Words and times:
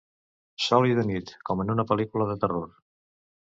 Sola 0.67 0.89
i 0.91 0.95
de 1.01 1.03
nit, 1.09 1.29
com 1.51 1.63
en 1.65 1.75
una 1.75 1.87
pel·lícula 1.93 2.29
de 2.33 2.41
terror. 2.47 2.67